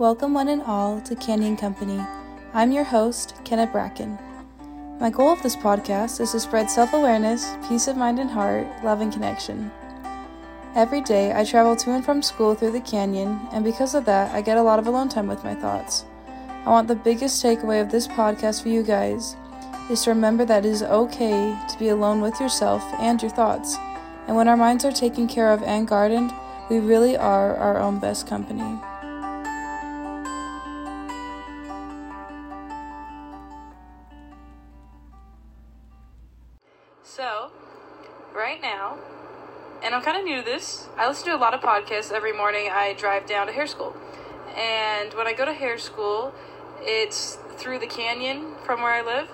[0.00, 2.02] Welcome, one and all, to Canyon Company.
[2.54, 4.18] I'm your host, Kenneth Bracken.
[4.98, 8.66] My goal of this podcast is to spread self awareness, peace of mind and heart,
[8.82, 9.70] love, and connection.
[10.74, 14.34] Every day, I travel to and from school through the canyon, and because of that,
[14.34, 16.06] I get a lot of alone time with my thoughts.
[16.64, 19.36] I want the biggest takeaway of this podcast for you guys
[19.90, 23.76] is to remember that it is okay to be alone with yourself and your thoughts.
[24.28, 26.30] And when our minds are taken care of and guarded,
[26.70, 28.80] we really are our own best company.
[41.40, 42.68] Lot of podcasts every morning.
[42.70, 43.96] I drive down to hair school.
[44.54, 46.34] And when I go to hair school,
[46.82, 49.28] it's through the canyon from where I live.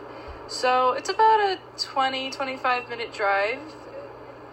[0.47, 3.59] So it's about a 20 25 minute drive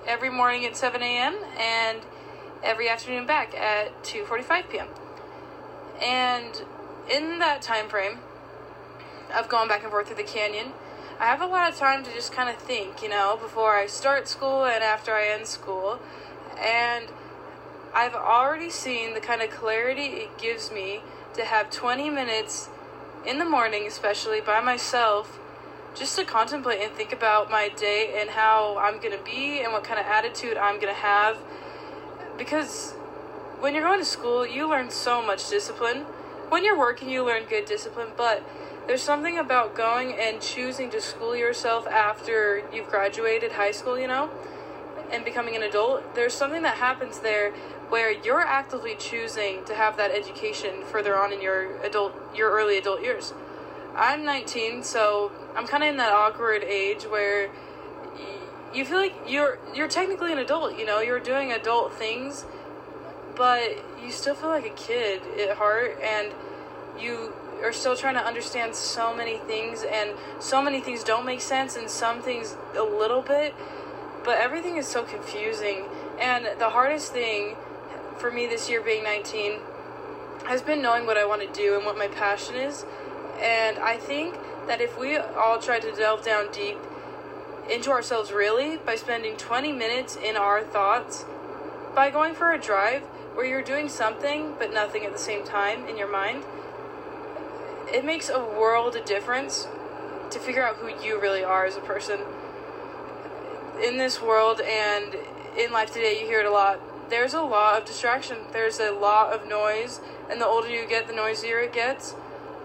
[0.08, 1.36] every morning at 7 a.m.
[1.56, 2.00] and
[2.64, 4.88] every afternoon back at 2:45 p.m.
[6.02, 6.64] And
[7.08, 8.18] in that time frame
[9.32, 10.74] of going back and forth through the canyon,
[11.20, 13.86] I have a lot of time to just kind of think, you know, before I
[13.86, 16.00] start school and after I end school.
[16.60, 17.10] And
[17.96, 21.02] I've already seen the kind of clarity it gives me
[21.36, 22.70] to have 20 minutes
[23.24, 25.38] in the morning, especially by myself,
[25.94, 29.72] just to contemplate and think about my day and how I'm going to be and
[29.72, 31.38] what kind of attitude I'm going to have.
[32.36, 32.94] Because
[33.60, 36.06] when you're going to school, you learn so much discipline.
[36.50, 38.44] When you're working, you learn good discipline, but
[38.88, 44.08] there's something about going and choosing to school yourself after you've graduated high school, you
[44.08, 44.32] know,
[45.12, 46.16] and becoming an adult.
[46.16, 47.54] There's something that happens there
[47.94, 52.76] where you're actively choosing to have that education further on in your adult your early
[52.76, 53.36] adult years.
[53.96, 57.52] I'm 19, so I'm kind of in that awkward age where
[58.74, 62.46] you feel like you're you're technically an adult, you know, you're doing adult things,
[63.36, 66.32] but you still feel like a kid at heart and
[67.00, 71.42] you are still trying to understand so many things and so many things don't make
[71.42, 73.54] sense and some things a little bit,
[74.26, 75.86] but everything is so confusing
[76.20, 77.56] and the hardest thing
[78.18, 79.60] for me this year being 19
[80.46, 82.86] has been knowing what I want to do and what my passion is.
[83.42, 84.36] And I think
[84.68, 86.78] that if we all try to delve down deep
[87.70, 91.26] into ourselves really by spending 20 minutes in our thoughts,
[91.96, 93.04] by going for a drive
[93.36, 96.44] where you're doing something but nothing at the same time in your mind,
[97.88, 99.68] it makes a world of difference
[100.32, 102.20] to figure out who you really are as a person.
[103.84, 105.16] In this world and
[105.58, 106.80] in life today, you hear it a lot.
[107.14, 110.02] There's a lot of distraction, there's a lot of noise,
[110.32, 112.16] and the older you get, the noisier it gets.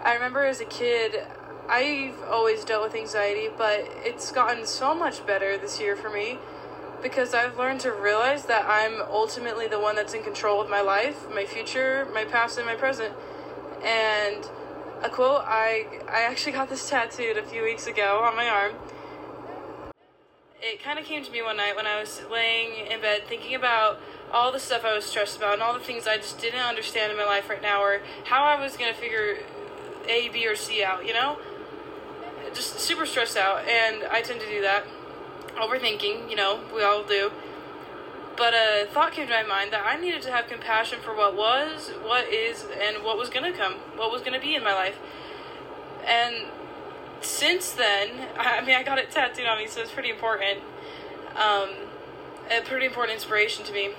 [0.03, 1.23] I remember as a kid,
[1.69, 6.39] I've always dealt with anxiety, but it's gotten so much better this year for me
[7.03, 10.81] because I've learned to realize that I'm ultimately the one that's in control of my
[10.81, 13.13] life, my future, my past, and my present.
[13.85, 14.49] And
[15.03, 18.73] a quote I I actually got this tattooed a few weeks ago on my arm.
[20.61, 23.55] It kind of came to me one night when I was laying in bed thinking
[23.55, 24.01] about
[24.33, 27.13] all the stuff I was stressed about and all the things I just didn't understand
[27.13, 29.39] in my life right now or how I was going to figure
[30.09, 31.39] A, B, or C out, you know?
[32.55, 34.85] Just super stressed out, and I tend to do that.
[35.55, 37.31] Overthinking, you know, we all do.
[38.37, 41.37] But a thought came to my mind that I needed to have compassion for what
[41.37, 44.65] was, what is, and what was going to come, what was going to be in
[44.65, 44.97] my life.
[46.05, 46.47] And
[47.21, 50.61] since then, I mean, I got it tattooed on me, so it's pretty important.
[51.37, 51.71] Um,
[52.51, 53.91] a pretty important inspiration to me.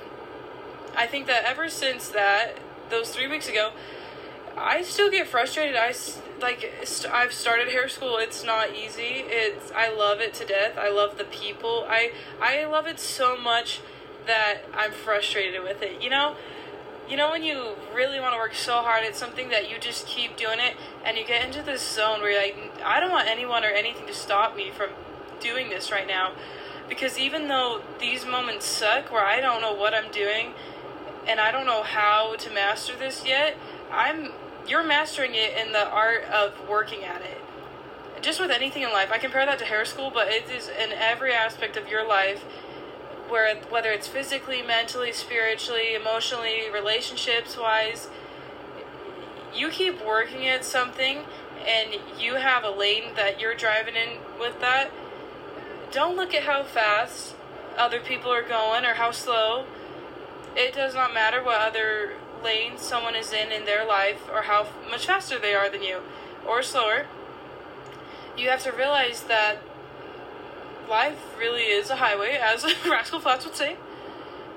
[0.96, 2.58] I think that ever since that,
[2.90, 3.72] those three weeks ago,
[4.58, 5.76] I still get frustrated.
[5.76, 5.94] I
[6.42, 6.74] like
[7.12, 8.18] I've started hair school.
[8.18, 9.24] It's not easy.
[9.28, 10.78] It's I love it to death.
[10.78, 11.86] I love the people.
[11.88, 13.82] I I love it so much
[14.26, 16.02] that I'm frustrated with it.
[16.02, 16.36] You know,
[17.10, 20.06] you know when you really want to work so hard at something that you just
[20.06, 23.28] keep doing it and you get into this zone where you're like I don't want
[23.28, 24.90] anyone or anything to stop me from
[25.40, 26.34] doing this right now.
[26.88, 30.54] Because even though these moments suck where I don't know what I'm doing
[31.28, 33.58] and I don't know how to master this yet,
[33.92, 34.32] I'm
[34.68, 37.42] you're mastering it in the art of working at it.
[38.22, 40.92] Just with anything in life, I compare that to hair school, but it is in
[40.92, 42.44] every aspect of your life,
[43.30, 48.10] where whether it's physically, mentally, spiritually, emotionally, relationships wise,
[49.54, 51.20] you keep working at something,
[51.66, 54.92] and you have a lane that you're driving in with that.
[55.92, 57.36] Don't look at how fast
[57.78, 59.66] other people are going or how slow.
[60.56, 64.68] It does not matter what other lane someone is in in their life or how
[64.90, 66.02] much faster they are than you
[66.48, 67.06] or slower,
[68.38, 69.58] you have to realize that
[70.90, 73.78] life really is a highway, as Rascal Flatts would say.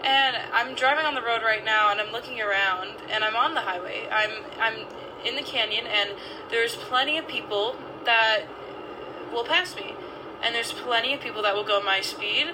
[0.03, 3.55] And I'm driving on the road right now and I'm looking around and I'm on
[3.55, 4.09] the highway.
[4.11, 4.87] I'm I'm
[5.25, 6.11] in the canyon and
[6.51, 8.43] there's plenty of people that
[9.33, 9.95] will pass me.
[10.43, 12.49] And there's plenty of people that will go my speed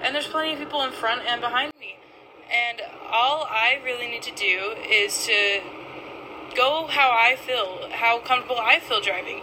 [0.00, 1.96] and there's plenty of people in front and behind me.
[2.46, 2.80] And
[3.10, 5.60] all I really need to do is to
[6.54, 9.40] go how I feel, how comfortable I feel driving.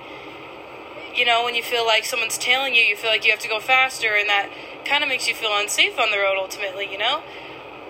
[1.19, 3.49] You know, when you feel like someone's tailing you, you feel like you have to
[3.49, 4.49] go faster, and that
[4.85, 7.23] kind of makes you feel unsafe on the road ultimately, you know?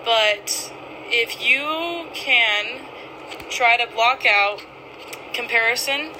[0.04, 0.72] But
[1.06, 2.80] if you can
[3.48, 4.64] try to block out
[5.32, 6.10] comparison,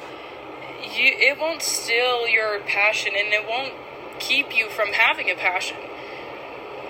[0.85, 3.75] you it won't steal your passion and it won't
[4.21, 5.79] keep you from having a passion.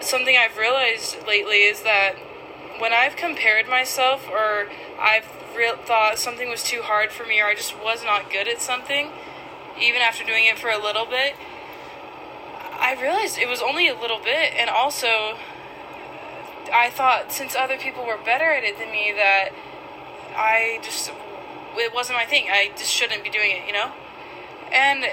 [0.03, 2.17] Something I've realized lately is that
[2.79, 4.69] when I've compared myself or
[5.01, 5.25] I've
[5.57, 8.61] re- thought something was too hard for me or I just was not good at
[8.61, 9.13] something,
[9.81, 11.35] even after doing it for a little bit,
[12.79, 15.39] I realized it was only a little bit, and also
[16.73, 19.51] I thought since other people were better at it than me that
[20.37, 21.11] I just
[21.77, 22.47] it wasn't my thing.
[22.51, 23.93] I just shouldn't be doing it, you know?
[24.73, 25.05] And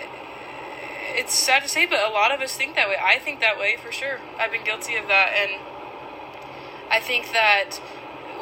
[1.16, 2.96] it's sad to say, but a lot of us think that way.
[3.02, 4.20] I think that way for sure.
[4.40, 5.62] I've been guilty of that, and
[6.92, 7.80] I think that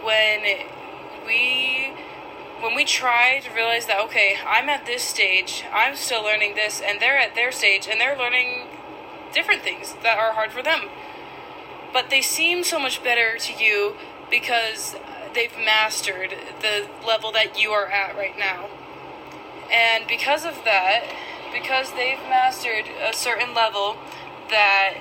[0.03, 0.43] when
[1.25, 1.93] we
[2.65, 6.81] when we try to realize that okay, I'm at this stage, I'm still learning this,
[6.83, 8.65] and they're at their stage, and they're learning
[9.31, 10.89] different things that are hard for them.
[11.93, 13.97] But they seem so much better to you
[14.31, 14.95] because
[15.35, 18.67] they've mastered the level that you are at right now.
[19.71, 21.03] And because of that,
[21.53, 23.97] because they've mastered a certain level
[24.49, 24.95] that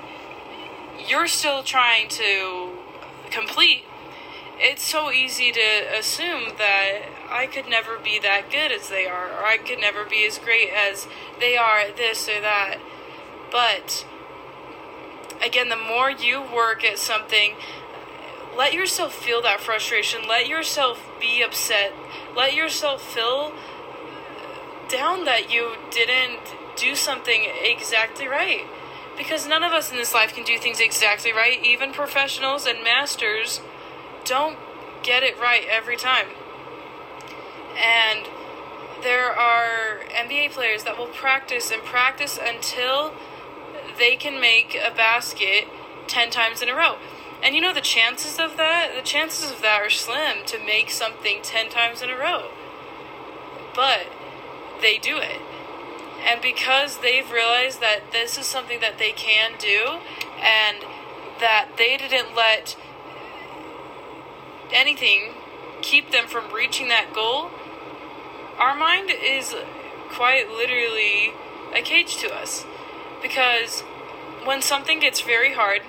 [1.07, 2.77] you're still trying to
[3.31, 3.85] complete,
[4.59, 9.27] it's so easy to assume that I could never be that good as they are,
[9.27, 11.07] or I could never be as great as
[11.39, 12.77] they are at this or that.
[13.51, 14.05] But
[15.43, 17.55] again, the more you work at something,
[18.55, 20.27] let yourself feel that frustration.
[20.27, 21.93] Let yourself be upset.
[22.35, 23.53] Let yourself feel
[24.87, 26.39] down that you didn't
[26.75, 28.65] do something exactly right.
[29.17, 31.63] Because none of us in this life can do things exactly right.
[31.63, 33.61] Even professionals and masters
[34.25, 34.57] don't
[35.03, 36.27] get it right every time.
[37.75, 38.27] And
[39.03, 43.13] there are NBA players that will practice and practice until
[43.97, 45.67] they can make a basket
[46.07, 46.97] 10 times in a row.
[47.43, 48.93] And you know the chances of that?
[48.95, 52.49] The chances of that are slim to make something 10 times in a row.
[53.75, 54.07] But
[54.81, 55.41] they do it.
[56.25, 59.99] And because they've realized that this is something that they can do
[60.41, 60.77] and
[61.39, 62.75] that they didn't let
[64.73, 65.33] anything
[65.81, 67.51] keep them from reaching that goal,
[68.57, 69.55] our mind is
[70.09, 71.33] quite literally
[71.73, 72.65] a cage to us.
[73.21, 73.81] Because
[74.43, 75.81] when something gets very hard,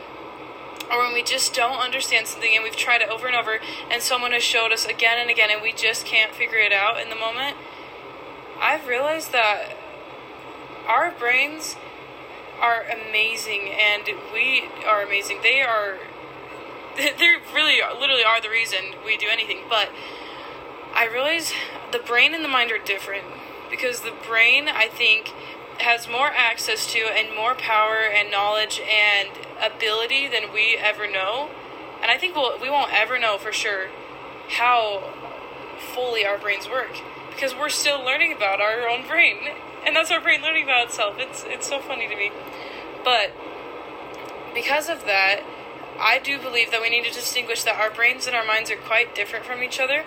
[0.90, 3.58] or when we just don't understand something and we've tried it over and over,
[3.90, 7.00] and someone has showed us again and again, and we just can't figure it out
[7.00, 7.56] in the moment,
[8.60, 9.76] I've realized that
[10.88, 11.76] our brains
[12.60, 15.40] are amazing and we are amazing.
[15.42, 15.98] They are
[16.96, 19.60] they really literally are the reason we do anything.
[19.68, 19.90] But
[20.94, 21.52] I realize
[21.92, 23.24] the brain and the mind are different
[23.70, 25.32] because the brain, I think,
[25.78, 29.30] has more access to and more power and knowledge and
[29.60, 31.50] ability than we ever know.
[32.00, 33.88] And I think we'll, we won't ever know for sure
[34.48, 35.12] how
[35.94, 39.36] fully our brains work because we're still learning about our own brain.
[39.84, 41.16] And that's our brain learning about itself.
[41.18, 42.32] It's it's so funny to me.
[43.04, 43.32] But
[44.54, 45.42] because of that,
[45.98, 48.76] I do believe that we need to distinguish that our brains and our minds are
[48.76, 50.04] quite different from each other.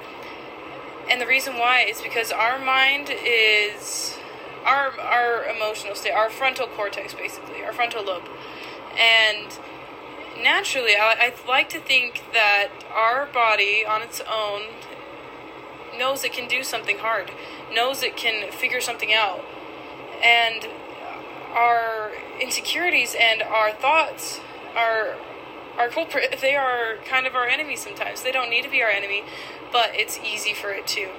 [1.09, 4.15] And the reason why is because our mind is
[4.63, 8.29] our our emotional state, our frontal cortex basically, our frontal lobe.
[8.97, 9.57] And
[10.39, 14.61] naturally, I, I like to think that our body on its own
[15.97, 17.31] knows it can do something hard,
[17.73, 19.43] knows it can figure something out.
[20.23, 20.67] And
[21.53, 24.39] our insecurities and our thoughts
[24.75, 25.15] are
[25.79, 28.21] our culprit they are kind of our enemy sometimes.
[28.21, 29.23] They don't need to be our enemy
[29.71, 31.09] but it's easy for it to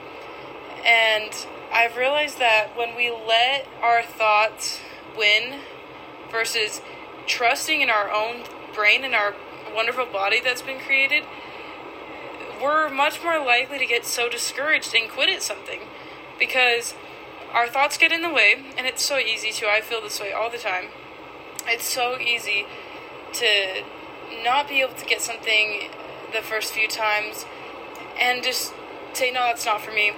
[0.84, 4.80] and i've realized that when we let our thoughts
[5.16, 5.60] win
[6.30, 6.80] versus
[7.26, 9.34] trusting in our own brain and our
[9.74, 11.24] wonderful body that's been created
[12.60, 15.80] we're much more likely to get so discouraged and quit at something
[16.38, 16.94] because
[17.52, 20.32] our thoughts get in the way and it's so easy to i feel this way
[20.32, 20.86] all the time.
[21.66, 22.66] It's so easy
[23.34, 23.82] to
[24.44, 25.90] not be able to get something
[26.32, 27.44] the first few times
[28.20, 28.72] and just
[29.12, 30.12] say, no, that's not for me.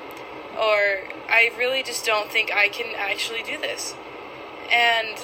[0.54, 3.95] Or I really just don't think I can actually do this.
[4.71, 5.19] And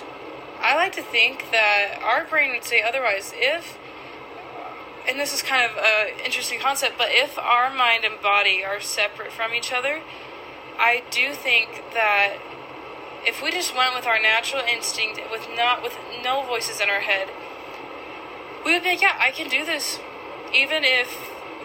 [0.61, 3.33] I like to think that our brain would say otherwise.
[3.35, 3.79] If
[5.09, 8.79] and this is kind of an interesting concept, but if our mind and body are
[8.79, 10.03] separate from each other,
[10.79, 12.37] I do think that
[13.25, 17.01] if we just went with our natural instinct with not with no voices in our
[17.01, 17.29] head,
[18.69, 19.99] we would be like, yeah, I can do this.
[20.53, 21.09] Even if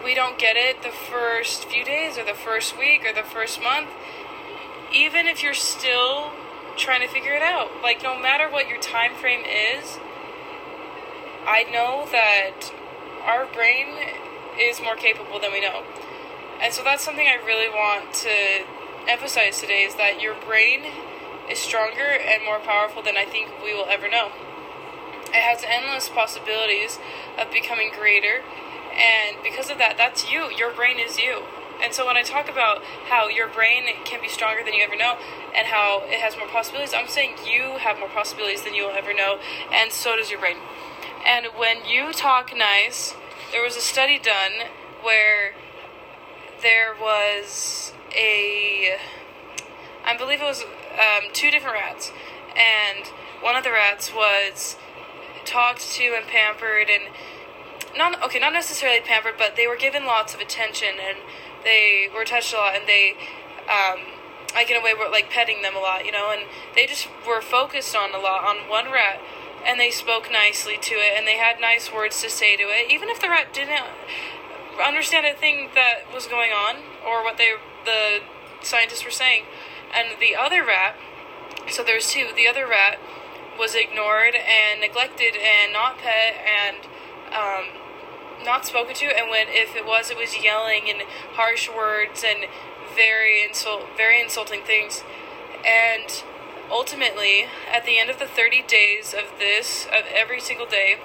[0.02, 3.60] we don't get it the first few days or the first week or the first
[3.60, 3.90] month,
[4.90, 6.32] even if you're still
[6.78, 9.98] trying to figure it out, like no matter what your time frame is,
[11.44, 12.72] I know that
[13.22, 13.88] our brain
[14.58, 15.84] is more capable than we know.
[16.62, 18.64] And so that's something I really want to
[19.12, 20.80] emphasize today is that your brain
[21.50, 24.32] is stronger and more powerful than I think we will ever know.
[25.34, 26.98] It has endless possibilities
[27.36, 28.42] of becoming greater,
[28.94, 30.50] and because of that, that's you.
[30.56, 31.42] Your brain is you.
[31.82, 34.96] And so when I talk about how your brain can be stronger than you ever
[34.96, 35.18] know
[35.54, 38.94] and how it has more possibilities, I'm saying you have more possibilities than you will
[38.96, 39.40] ever know,
[39.72, 40.56] and so does your brain.
[41.26, 43.14] And when you talk nice,
[43.50, 44.70] there was a study done
[45.02, 45.54] where
[46.62, 48.96] there was a
[50.06, 52.12] I believe it was um, two different rats,
[52.54, 53.06] and
[53.40, 54.76] one of the rats was
[55.44, 57.04] talked to and pampered and
[57.96, 61.18] not okay, not necessarily pampered, but they were given lots of attention and
[61.62, 63.14] they were touched a lot and they
[63.68, 64.00] um,
[64.54, 67.08] like in a way were like petting them a lot, you know, and they just
[67.26, 69.20] were focused on a lot on one rat
[69.66, 72.90] and they spoke nicely to it and they had nice words to say to it,
[72.90, 73.82] even if the rat didn't
[74.82, 77.52] understand a thing that was going on or what they
[77.84, 78.20] the
[78.62, 79.44] scientists were saying.
[79.94, 80.96] And the other rat,
[81.70, 82.98] so there's two, the other rat
[83.58, 86.76] was ignored and neglected and not pet and
[87.32, 89.06] um, not spoken to.
[89.06, 92.46] And when if it was, it was yelling and harsh words and
[92.94, 95.02] very insult, very insulting things.
[95.66, 96.22] And
[96.70, 100.96] ultimately, at the end of the 30 days of this, of every single day,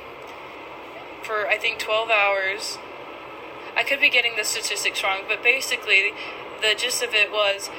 [1.24, 2.78] for I think 12 hours,
[3.76, 6.12] I could be getting the statistics wrong, but basically,
[6.62, 7.70] the gist of it was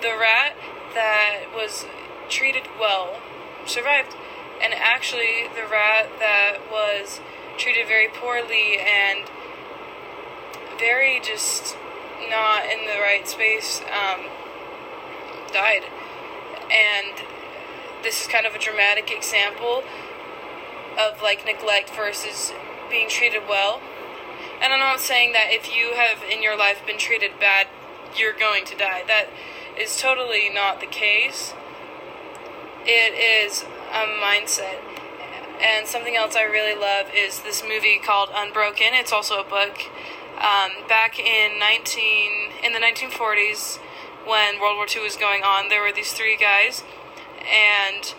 [0.00, 0.54] the rat
[0.94, 1.84] that was
[2.28, 3.20] treated well
[3.66, 4.14] survived,
[4.62, 7.20] and actually the rat that was
[7.58, 9.28] treated very poorly and
[10.78, 11.76] very just
[12.28, 14.26] not in the right space um,
[15.52, 15.82] died.
[16.70, 17.26] And
[18.02, 19.82] this is kind of a dramatic example
[20.98, 22.52] of like neglect versus
[22.90, 23.80] being treated well.
[24.62, 27.66] And I'm not saying that if you have in your life been treated bad,
[28.16, 29.02] you're going to die.
[29.06, 29.28] That
[29.78, 31.54] is totally not the case.
[32.84, 34.80] It is a mindset.
[35.60, 38.88] And something else I really love is this movie called Unbroken.
[38.92, 39.78] It's also a book.
[40.38, 43.78] Um, back in 19 in the 1940s,
[44.24, 46.82] when World War II was going on, there were these three guys,
[47.44, 48.14] and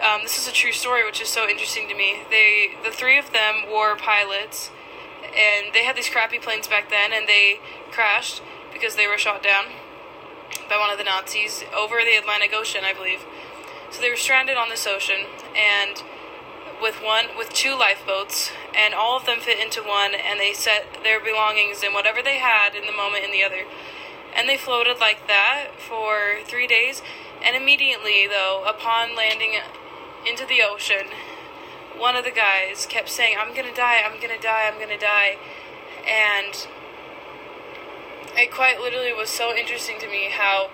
[0.00, 2.22] um, this is a true story, which is so interesting to me.
[2.30, 4.70] They, the three of them, were pilots,
[5.22, 7.60] and they had these crappy planes back then, and they
[7.90, 9.66] crashed because they were shot down
[10.68, 13.20] by one of the Nazis over the Atlantic Ocean, I believe.
[13.90, 15.26] So they were stranded on this ocean,
[15.56, 16.02] and
[16.80, 21.02] with one with two lifeboats, and all of them fit into one, and they set
[21.02, 23.64] their belongings and whatever they had in the moment in the other,
[24.34, 27.02] and they floated like that for three days.
[27.42, 29.60] And immediately, though, upon landing
[30.28, 31.08] into the ocean,
[31.96, 34.02] one of the guys kept saying, "I'm gonna die.
[34.04, 34.66] I'm gonna die.
[34.66, 35.38] I'm gonna die,"
[36.06, 36.66] and
[38.36, 40.68] it quite literally was so interesting to me how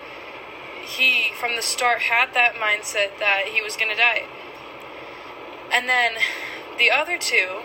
[0.83, 4.25] he from the start had that mindset that he was gonna die.
[5.73, 6.12] And then
[6.79, 7.62] the other two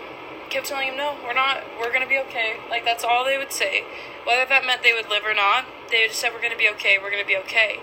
[0.48, 2.56] kept telling him, No, we're not we're gonna be okay.
[2.70, 3.84] Like that's all they would say.
[4.24, 6.98] Whether that meant they would live or not, they just said we're gonna be okay,
[7.00, 7.80] we're gonna be okay.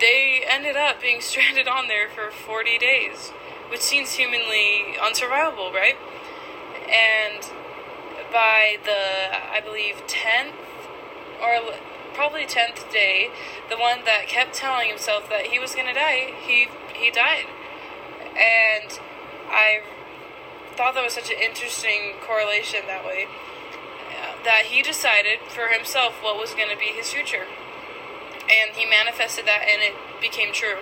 [0.00, 3.30] They ended up being stranded on there for forty days,
[3.70, 5.96] which seems humanly unsurvivable, right?
[6.88, 7.42] And
[8.32, 10.54] by the I believe tenth
[11.40, 11.58] or
[12.14, 13.30] probably tenth day,
[13.68, 17.46] the one that kept telling himself that he was gonna die, he he died,
[18.36, 18.98] and
[19.50, 19.82] I
[20.76, 23.26] thought that was such an interesting correlation that way.
[24.10, 27.46] Uh, that he decided for himself what was going to be his future.
[28.44, 30.78] And he manifested that, and it became true.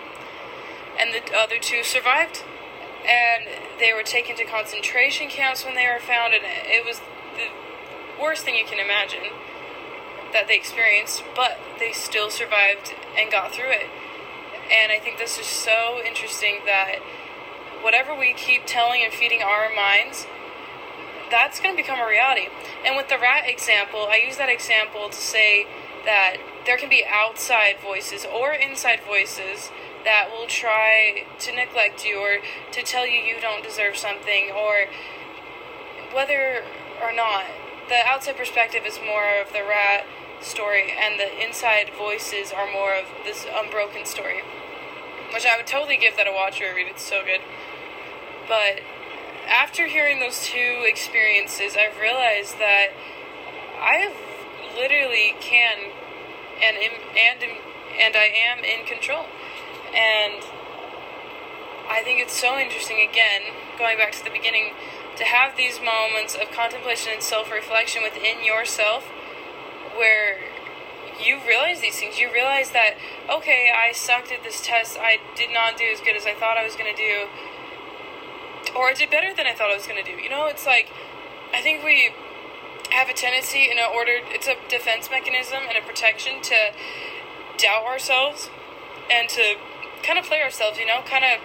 [0.99, 2.43] And the other two survived.
[3.05, 3.49] And
[3.79, 7.01] they were taken to concentration camps when they were found, and it was
[7.35, 7.51] the
[8.21, 9.33] worst thing you can imagine
[10.33, 13.87] that they experienced, but they still survived and got through it.
[14.71, 16.97] And I think this is so interesting that
[17.83, 20.27] whatever we keep telling and feeding our minds,
[21.31, 22.49] that's going to become a reality.
[22.85, 25.67] And with the rat example, I use that example to say
[26.05, 26.37] that
[26.67, 29.71] there can be outside voices or inside voices
[30.05, 32.39] that will try to neglect you or
[32.73, 34.87] to tell you you don't deserve something or
[36.13, 36.63] whether
[37.01, 37.45] or not
[37.89, 40.05] the outside perspective is more of the rat
[40.45, 44.43] story and the inside voices are more of this unbroken story
[45.33, 46.87] which i would totally give that a watch or a read.
[46.89, 47.41] It's so good.
[48.49, 48.81] But
[49.49, 52.89] after hearing those two experiences i've realized that
[53.81, 54.13] i
[54.77, 55.91] literally can
[56.63, 57.43] and and
[57.99, 59.27] and i am in control.
[59.95, 60.45] And
[61.89, 64.73] i think it's so interesting again going back to the beginning
[65.17, 69.09] to have these moments of contemplation and self reflection within yourself
[69.97, 70.39] where
[71.21, 72.19] you realize these things.
[72.19, 72.95] You realize that,
[73.31, 74.99] okay, I sucked at this test.
[74.99, 77.29] I did not do as good as I thought I was going to do.
[78.77, 80.17] Or I did better than I thought I was going to do.
[80.17, 80.89] You know, it's like,
[81.53, 82.15] I think we
[82.91, 86.73] have a tendency in an order, it's a defense mechanism and a protection to
[87.57, 88.51] doubt ourselves
[89.11, 89.57] and to
[90.03, 91.41] kind of play ourselves, you know, kind of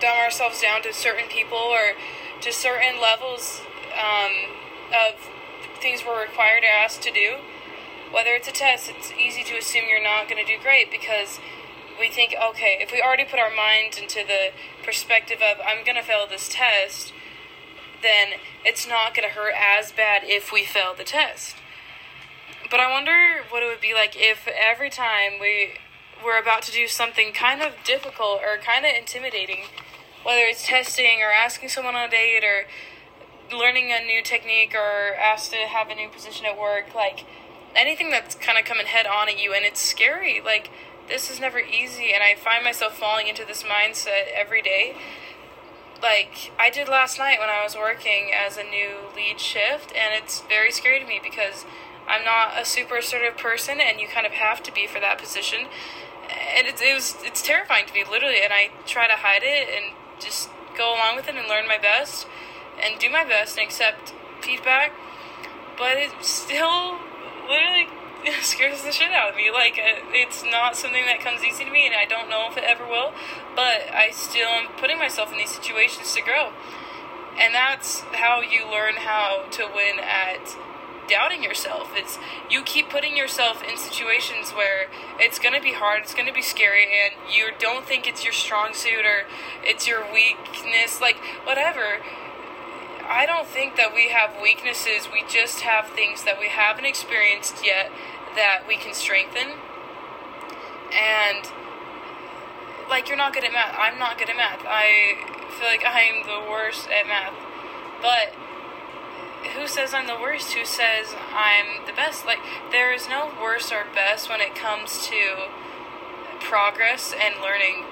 [0.00, 1.92] dumb ourselves down to certain people or
[2.40, 3.62] to certain levels
[3.92, 4.32] um,
[4.90, 5.14] of
[5.80, 7.36] things we're required or asked to do.
[8.12, 11.40] Whether it's a test, it's easy to assume you're not going to do great because
[11.98, 14.52] we think, okay, if we already put our mind into the
[14.84, 17.12] perspective of, I'm going to fail this test,
[18.02, 21.56] then it's not going to hurt as bad if we fail the test.
[22.70, 25.78] But I wonder what it would be like if every time we
[26.22, 29.64] were about to do something kind of difficult or kind of intimidating,
[30.22, 32.66] whether it's testing or asking someone on a date or
[33.56, 37.24] learning a new technique or asked to have a new position at work, like
[37.74, 40.40] anything that's kind of coming head on at you and it's scary.
[40.40, 40.70] Like
[41.08, 44.96] this is never easy and I find myself falling into this mindset every day.
[46.02, 50.14] Like I did last night when I was working as a new lead shift and
[50.14, 51.64] it's very scary to me because
[52.08, 55.18] I'm not a super assertive person and you kind of have to be for that
[55.18, 55.66] position.
[56.56, 59.68] And it's it was it's terrifying to me literally and I try to hide it
[59.68, 62.26] and just go along with it and learn my best
[62.82, 64.92] and do my best and accept feedback.
[65.78, 66.98] But it still
[67.48, 67.88] literally
[68.42, 69.50] scares the shit out of me.
[69.50, 72.64] Like, it's not something that comes easy to me, and I don't know if it
[72.64, 73.12] ever will.
[73.54, 76.52] But I still am putting myself in these situations to grow.
[77.38, 80.56] And that's how you learn how to win at
[81.08, 81.90] doubting yourself.
[81.94, 82.18] It's
[82.50, 84.86] you keep putting yourself in situations where
[85.18, 88.24] it's going to be hard, it's going to be scary and you don't think it's
[88.24, 89.26] your strong suit or
[89.64, 91.98] it's your weakness like whatever.
[93.08, 95.08] I don't think that we have weaknesses.
[95.12, 97.90] We just have things that we haven't experienced yet
[98.34, 99.58] that we can strengthen.
[100.92, 101.46] And
[102.88, 103.74] like you're not good at math.
[103.78, 104.62] I'm not good at math.
[104.66, 105.16] I
[105.58, 107.34] feel like I'm the worst at math.
[108.00, 108.34] But
[109.54, 110.52] who says I'm the worst?
[110.52, 112.24] Who says I'm the best?
[112.24, 112.38] Like,
[112.70, 115.48] there is no worst or best when it comes to
[116.40, 117.84] progress and learning.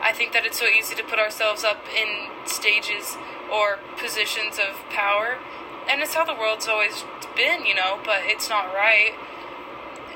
[0.00, 3.16] I think that it's so easy to put ourselves up in stages
[3.52, 5.38] or positions of power,
[5.88, 7.04] and it's how the world's always
[7.36, 9.12] been, you know, but it's not right.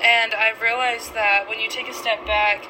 [0.03, 2.65] And I've realized that when you take a step back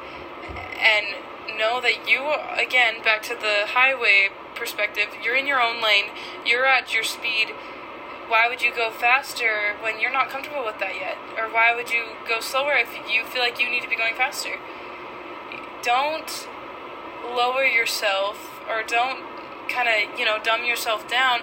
[0.78, 6.06] and know that you, again, back to the highway perspective, you're in your own lane,
[6.44, 7.52] you're at your speed
[8.30, 11.18] why would you go faster when you're not comfortable with that yet?
[11.36, 14.14] Or why would you go slower if you feel like you need to be going
[14.14, 14.54] faster?
[15.82, 16.46] Don't
[17.26, 19.29] lower yourself or don't
[19.70, 21.40] kind of, you know, dumb yourself down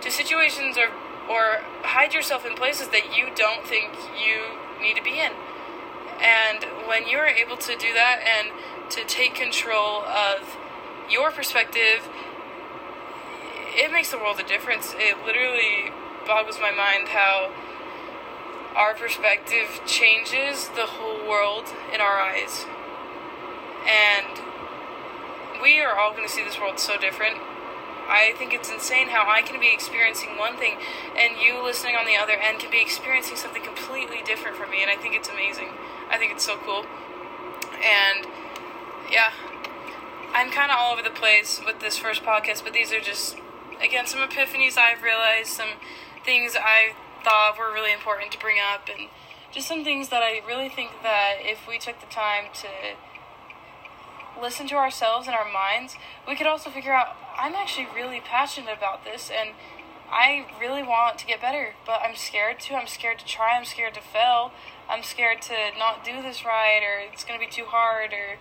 [0.00, 0.88] to situations or
[1.28, 4.38] or hide yourself in places that you don't think you
[4.80, 5.32] need to be in.
[6.22, 8.52] And when you are able to do that and
[8.90, 10.56] to take control of
[11.10, 12.08] your perspective,
[13.74, 14.94] it makes the world a difference.
[14.96, 15.92] It literally
[16.26, 17.52] boggles my mind how
[18.74, 22.66] our perspective changes the whole world in our eyes.
[23.86, 24.40] And
[25.62, 27.38] we are all going to see this world so different.
[28.08, 30.78] I think it's insane how I can be experiencing one thing
[31.16, 34.82] and you listening on the other end can be experiencing something completely different from me.
[34.82, 35.70] And I think it's amazing.
[36.10, 36.86] I think it's so cool.
[37.82, 38.26] And
[39.10, 39.32] yeah,
[40.32, 43.36] I'm kind of all over the place with this first podcast, but these are just,
[43.82, 45.80] again, some epiphanies I've realized, some
[46.24, 49.08] things I thought were really important to bring up and
[49.52, 52.68] just some things that I really think that if we took the time to
[54.40, 55.96] listen to ourselves and our minds,
[56.26, 59.50] we could also figure out I'm actually really passionate about this and
[60.10, 62.74] I really want to get better, but I'm scared to.
[62.74, 63.56] I'm scared to try.
[63.56, 64.52] I'm scared to fail.
[64.88, 68.38] I'm scared to not do this right or it's going to be too hard or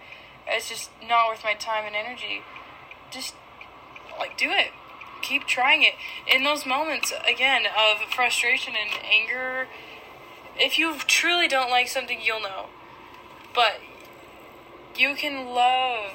[0.48, 2.42] it's just not worth my time and energy.
[3.12, 3.34] Just
[4.20, 4.72] like do it
[5.26, 5.94] keep trying it.
[6.28, 9.68] In those moments, again, of frustration and anger,
[10.58, 12.68] if you truly don't like something, you'll know.
[13.54, 13.80] But
[15.00, 16.12] you can love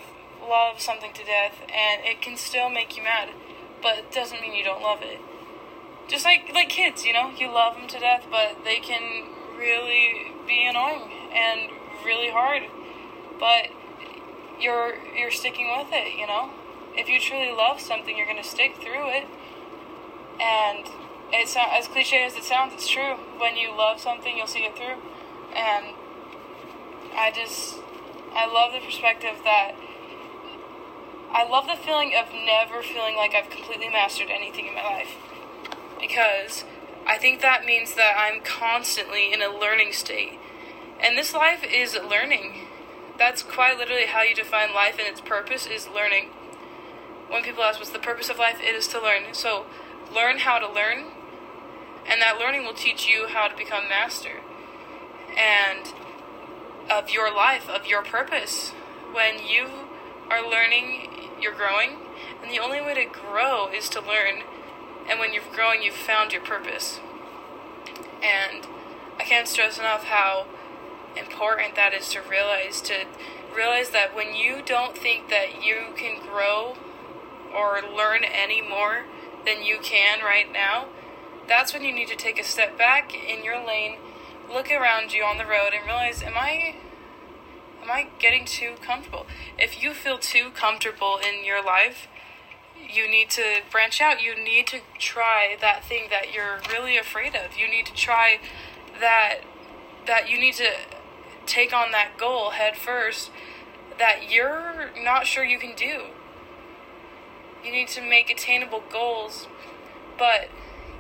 [0.48, 3.28] love something to death and it can still make you mad,
[3.82, 5.20] but it doesn't mean you don't love it.
[6.08, 10.32] just like like kids, you know, you love them to death, but they can really
[10.46, 11.70] be annoying and
[12.04, 12.64] really hard.
[13.38, 13.68] But
[14.60, 16.50] you're you're sticking with it, you know.
[16.94, 19.26] If you truly love something, you're gonna stick through it.
[20.40, 20.86] And
[21.32, 22.72] it's as cliche as it sounds.
[22.74, 23.14] It's true.
[23.38, 24.98] When you love something, you'll see it through.
[25.54, 25.94] And
[27.14, 27.76] I just
[28.34, 29.72] I love the perspective that
[31.32, 35.16] I love the feeling of never feeling like I've completely mastered anything in my life
[36.00, 36.64] because
[37.06, 40.38] I think that means that I'm constantly in a learning state.
[41.00, 42.66] And this life is learning.
[43.18, 46.30] That's quite literally how you define life and its purpose is learning.
[47.28, 49.32] When people ask what's the purpose of life, it is to learn.
[49.32, 49.66] So
[50.12, 51.04] learn how to learn,
[52.06, 54.40] and that learning will teach you how to become master.
[55.36, 55.92] And
[56.88, 58.70] of your life, of your purpose.
[59.12, 59.66] When you
[60.30, 61.96] are learning, you're growing,
[62.42, 64.42] and the only way to grow is to learn
[65.10, 67.00] and when you're growing, you've found your purpose.
[68.22, 68.64] And
[69.18, 70.46] I can't stress enough how
[71.16, 73.06] important that is to realize to
[73.54, 76.76] realize that when you don't think that you can grow
[77.52, 79.06] or learn any more
[79.44, 80.86] than you can right now,
[81.48, 83.96] that's when you need to take a step back in your lane,
[84.52, 86.74] look around you on the road and realize am I
[87.82, 89.26] am I getting too comfortable?
[89.58, 92.08] If you feel too comfortable in your life,
[92.76, 94.22] you need to branch out.
[94.22, 97.56] You need to try that thing that you're really afraid of.
[97.56, 98.40] You need to try
[99.00, 99.40] that
[100.06, 100.70] that you need to
[101.46, 103.30] take on that goal head first
[103.98, 106.06] that you're not sure you can do.
[107.64, 109.46] You need to make attainable goals,
[110.18, 110.48] but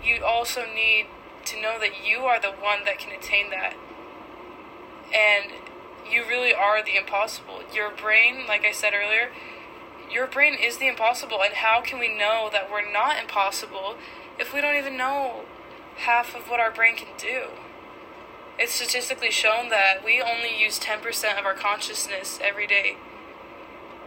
[0.04, 1.06] you also need
[1.46, 3.74] to know that you are the one that can attain that.
[5.14, 5.52] And
[6.10, 7.62] you really are the impossible.
[7.72, 9.30] Your brain, like I said earlier,
[10.10, 13.96] your brain is the impossible, and how can we know that we're not impossible
[14.38, 15.42] if we don't even know
[15.98, 17.50] half of what our brain can do?
[18.58, 22.96] It's statistically shown that we only use 10% of our consciousness every day.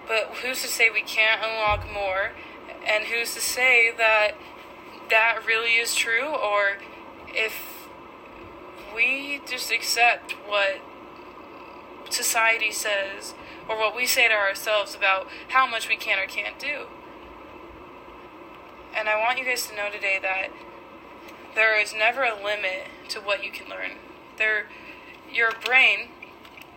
[0.08, 2.34] But who's to say we can't unlock more?
[2.86, 4.34] And who's to say that
[5.10, 6.28] that really is true?
[6.28, 6.78] Or
[7.34, 7.88] if
[8.96, 10.82] we just accept what
[12.10, 13.34] society says
[13.68, 16.88] or what we say to ourselves about how much we can or can't do.
[18.96, 20.50] And I want you guys to know today that
[21.56, 23.92] there is never a limit to what you can learn.
[24.38, 24.68] There,
[25.32, 26.10] your brain.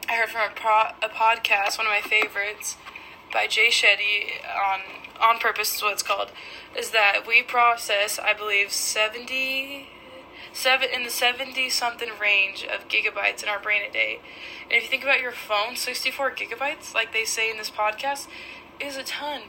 [0.09, 2.77] I heard from a, pro, a podcast, one of my favorites,
[3.33, 4.81] by Jay Shetty on
[5.21, 6.31] on purpose is what it's called.
[6.79, 9.88] Is that we process, I believe, seventy
[10.53, 14.20] seven in the 70 something range of gigabytes in our brain a day.
[14.64, 18.27] And if you think about your phone, 64 gigabytes, like they say in this podcast,
[18.81, 19.42] is a ton.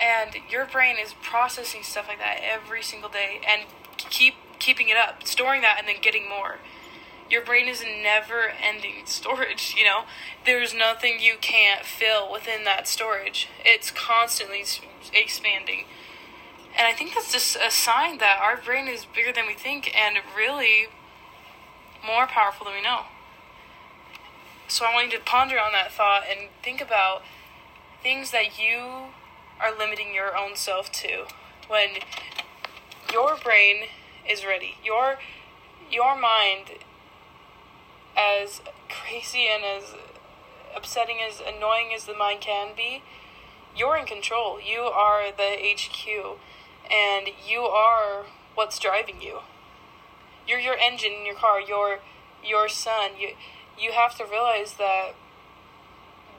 [0.00, 3.62] And your brain is processing stuff like that every single day and
[3.96, 6.58] keep keeping it up, storing that and then getting more.
[7.28, 10.04] Your brain is never ending storage, you know?
[10.44, 13.48] There's nothing you can't fill within that storage.
[13.64, 14.64] It's constantly
[15.12, 15.84] expanding.
[16.76, 19.94] And I think that's just a sign that our brain is bigger than we think
[19.96, 20.86] and really
[22.04, 23.02] more powerful than we know.
[24.68, 27.22] So I want you to ponder on that thought and think about
[28.02, 29.12] things that you
[29.60, 31.26] are limiting your own self to
[31.68, 31.90] when
[33.12, 33.84] your brain
[34.28, 34.76] is ready.
[34.82, 35.18] Your
[35.90, 36.70] your mind
[38.16, 39.94] as crazy and as
[40.74, 43.02] upsetting as annoying as the mind can be,
[43.76, 44.58] you're in control.
[44.60, 46.38] You are the HQ
[46.92, 49.40] and you are what's driving you.
[50.46, 51.60] You're your engine in your car.
[51.60, 52.00] You're
[52.44, 53.12] your son.
[53.18, 53.30] You
[53.78, 55.12] you have to realize that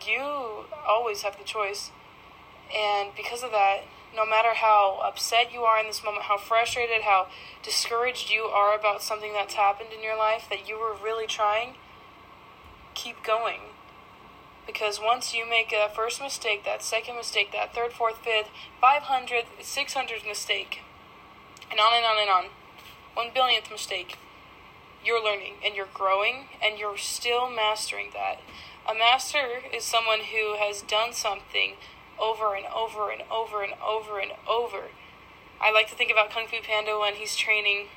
[0.06, 1.92] you always have the choice,
[2.76, 3.84] and because of that,
[4.16, 7.28] no matter how upset you are in this moment, how frustrated, how
[7.63, 11.76] discouraged you are about something that's happened in your life that you were really trying,
[12.94, 13.62] keep going
[14.65, 18.49] because once you make that first mistake, that second mistake, that third, fourth, fifth,
[18.82, 20.80] 500th, 600th mistake,
[21.69, 22.45] and on and on and on,
[23.13, 24.17] one billionth mistake,
[25.04, 28.39] you're learning and you're growing and you're still mastering that.
[28.89, 31.76] A master is someone who has done something
[32.19, 34.89] over and over and over and over and over.
[35.62, 37.88] I like to think about Kung Fu Panda when he's training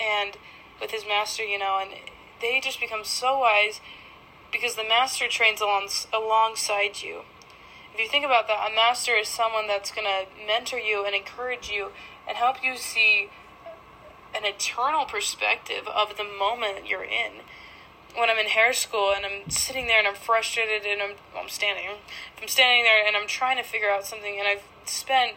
[0.00, 0.36] and
[0.80, 1.90] with his master, you know, and
[2.40, 3.80] they just become so wise
[4.52, 7.22] because the master trains along, alongside you.
[7.94, 11.14] If you think about that, a master is someone that's going to mentor you and
[11.14, 11.90] encourage you
[12.26, 13.30] and help you see
[14.34, 17.42] an eternal perspective of the moment you're in.
[18.14, 21.42] When I'm in hair school and I'm sitting there and I'm frustrated and I'm, well,
[21.42, 21.84] I'm standing,
[22.40, 25.32] I'm standing there and I'm trying to figure out something and I've spent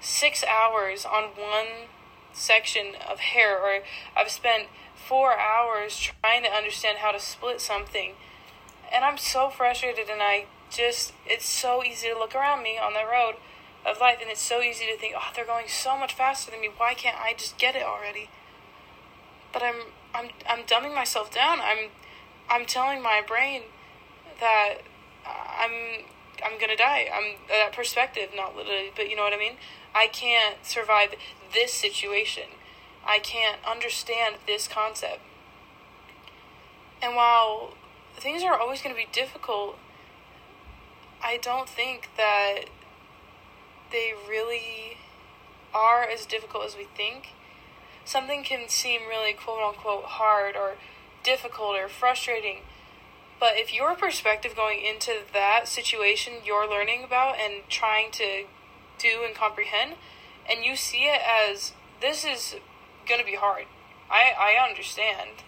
[0.00, 1.88] six hours on one
[2.32, 3.82] section of hair, or
[4.16, 8.12] I've spent four hours trying to understand how to split something.
[8.92, 12.94] And I'm so frustrated, and I just, it's so easy to look around me on
[12.94, 13.34] that road
[13.84, 16.60] of life, and it's so easy to think, oh, they're going so much faster than
[16.60, 16.70] me.
[16.76, 18.30] Why can't I just get it already?
[19.52, 19.76] But I'm,
[20.14, 21.60] I'm, I'm dumbing myself down.
[21.60, 21.90] I'm,
[22.48, 23.62] I'm telling my brain
[24.40, 24.76] that
[25.26, 26.04] I'm,
[26.44, 27.08] I'm gonna die.
[27.12, 29.56] I'm that perspective, not literally, but you know what I mean.
[29.94, 31.14] I can't survive
[31.52, 32.44] this situation.
[33.06, 35.20] I can't understand this concept.
[37.00, 37.74] And while
[38.16, 39.78] things are always going to be difficult,
[41.22, 42.66] I don't think that
[43.92, 44.98] they really
[45.74, 47.28] are as difficult as we think.
[48.04, 50.74] Something can seem really quote unquote hard or
[51.22, 52.58] difficult or frustrating.
[53.38, 58.44] But if your perspective going into that situation you're learning about and trying to
[58.98, 59.96] do and comprehend,
[60.48, 62.56] and you see it as this is
[63.06, 63.64] going to be hard.
[64.10, 65.42] I, I understand.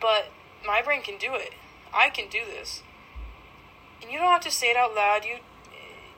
[0.00, 0.30] But
[0.64, 1.52] my brain can do it.
[1.92, 2.82] I can do this.
[4.02, 5.24] And you don't have to say it out loud.
[5.24, 5.38] You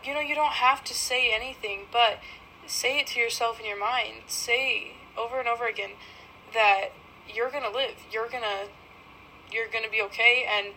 [0.05, 2.21] you know, you don't have to say anything, but
[2.67, 4.23] say it to yourself in your mind.
[4.29, 5.91] Say over and over again
[6.55, 6.91] that
[7.29, 7.97] you're going to live.
[8.11, 8.69] You're going to
[9.51, 10.75] you're going to be okay and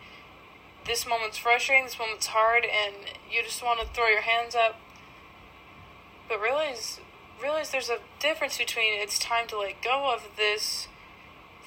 [0.85, 2.95] this moment's frustrating, this moment's hard and
[3.29, 4.79] you just want to throw your hands up.
[6.27, 6.99] But realize
[7.41, 10.87] realize there's a difference between it's time to let go of this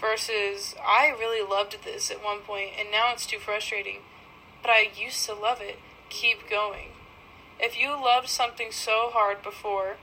[0.01, 3.99] versus I really loved this at one point and now it's too frustrating.
[4.63, 5.79] But I used to love it.
[6.09, 6.89] Keep going.
[7.59, 9.97] If you loved something so hard before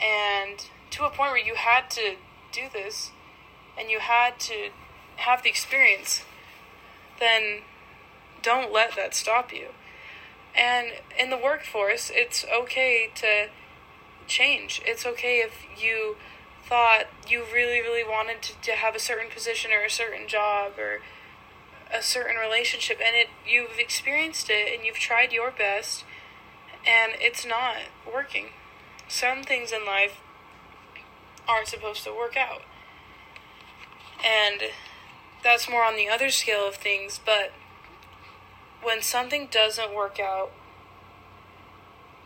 [0.00, 2.16] and to a point where you had to
[2.52, 3.10] do this
[3.78, 4.70] and you had to
[5.16, 6.22] have the experience,
[7.18, 7.62] then
[8.42, 9.68] don't let that stop you.
[10.54, 13.48] And in the workforce, it's okay to
[14.26, 14.80] change.
[14.84, 16.16] It's okay if you
[16.68, 20.72] thought you really, really wanted to, to have a certain position or a certain job
[20.78, 21.00] or
[21.92, 26.04] a certain relationship and it you've experienced it and you've tried your best
[26.86, 27.76] and it's not
[28.10, 28.46] working.
[29.08, 30.20] Some things in life
[31.48, 32.62] aren't supposed to work out.
[34.24, 34.60] And
[35.42, 37.52] that's more on the other scale of things, but
[38.82, 40.50] when something doesn't work out,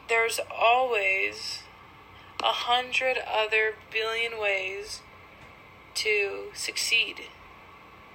[0.09, 1.62] there's always
[2.42, 5.00] a hundred other billion ways
[5.94, 7.22] to succeed.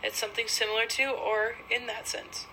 [0.03, 2.45] It's something similar to, or in that sense.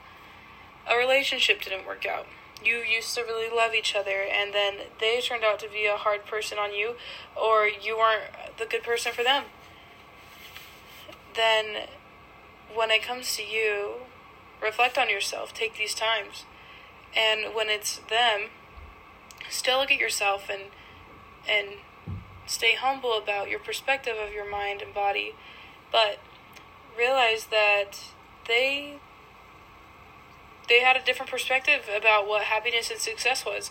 [0.90, 2.26] A relationship didn't work out.
[2.62, 5.96] You used to really love each other, and then they turned out to be a
[5.96, 6.94] hard person on you,
[7.36, 9.44] or you weren't the good person for them.
[11.34, 11.88] Then,
[12.72, 14.06] when it comes to you,
[14.62, 16.44] reflect on yourself, take these times.
[17.16, 18.50] And when it's them,
[19.50, 20.62] still look at yourself and
[21.48, 21.68] and
[22.46, 25.34] stay humble about your perspective of your mind and body,
[25.90, 26.18] but
[26.96, 28.00] realize that
[28.46, 28.98] they
[30.68, 33.70] they had a different perspective about what happiness and success was.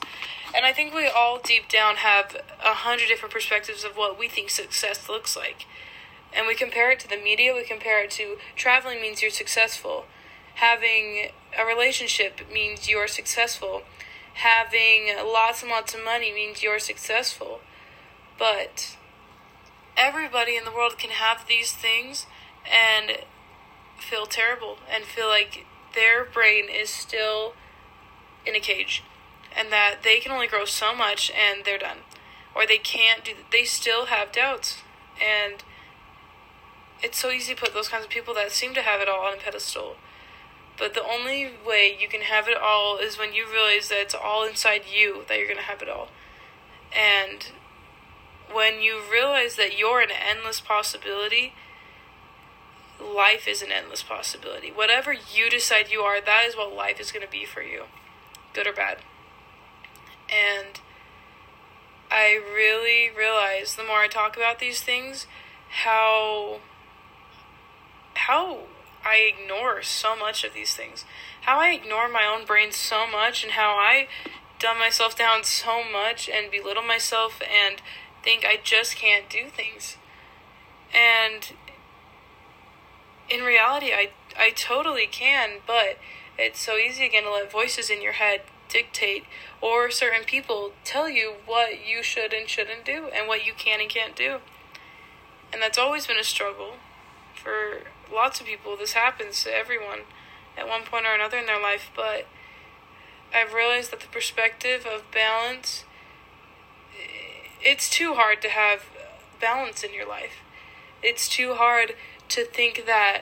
[0.56, 4.28] And I think we all deep down have a hundred different perspectives of what we
[4.28, 5.66] think success looks like.
[6.36, 10.06] And we compare it to the media, we compare it to traveling means you're successful.
[10.56, 13.84] Having a relationship means you're successful
[14.34, 17.62] having lots and lots of money means you're successful.
[18.38, 18.98] But
[19.96, 22.26] everybody in the world can have these things
[22.70, 23.20] and
[24.00, 27.54] feel terrible and feel like their brain is still
[28.46, 29.04] in a cage
[29.56, 32.00] and that they can only grow so much and they're done.
[32.56, 34.82] Or they can't do they still have doubts.
[35.22, 35.64] And
[37.02, 39.26] it's so easy to put those kinds of people that seem to have it all
[39.26, 39.96] on a pedestal
[40.78, 44.16] but the only way you can have it all is when you realize that it's
[44.16, 46.10] all inside you that you're going to have it all.
[46.96, 47.48] And
[48.52, 51.54] when you realize that you're an endless possibility,
[53.00, 54.72] life is an endless possibility.
[54.72, 57.84] Whatever you decide you are, that is what life is going to be for you,
[58.54, 58.98] good or bad.
[60.30, 60.80] And
[62.10, 65.28] I really realize the more I talk about these things,
[65.70, 66.60] how
[68.16, 68.60] how
[69.06, 71.06] I ignore so much of these things.
[71.42, 74.08] How I ignore my own brain so much, and how I
[74.60, 77.82] dumb myself down so much and belittle myself and
[78.24, 79.98] think I just can't do things.
[80.94, 81.52] And
[83.30, 85.98] in reality, I, I totally can, but
[86.38, 89.26] it's so easy again to let voices in your head dictate
[89.62, 93.82] or certain people tell you what you should and shouldn't do and what you can
[93.82, 94.38] and can't do.
[95.52, 96.76] And that's always been a struggle
[97.36, 97.82] for
[98.14, 98.78] lots of people.
[98.78, 100.02] This happens to everyone
[100.58, 102.28] at one point or another in their life, but
[103.34, 105.86] I've realized that the perspective of balance
[107.66, 108.84] it's too hard to have
[109.40, 110.44] balance in your life.
[111.02, 111.96] It's too hard
[112.30, 113.22] to think that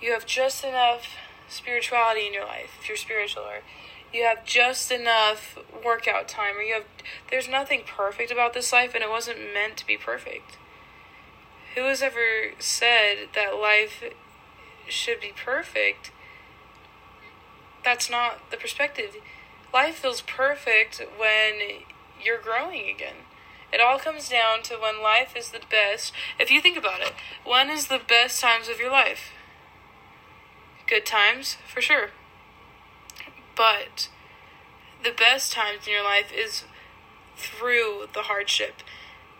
[0.00, 1.08] you have just enough
[1.48, 3.60] spirituality in your life if you're spiritual or
[4.12, 6.84] you have just enough workout time or you have
[7.30, 10.56] there's nothing perfect about this life and it wasn't meant to be perfect
[11.74, 14.04] who has ever said that life
[14.92, 16.10] should be perfect
[17.84, 19.16] that's not the perspective
[19.72, 21.54] life feels perfect when
[22.22, 23.16] you're growing again
[23.72, 27.12] it all comes down to when life is the best if you think about it
[27.44, 29.32] when is the best times of your life
[30.86, 32.10] good times for sure
[33.56, 34.08] but
[35.02, 36.64] the best times in your life is
[37.36, 38.82] through the hardship.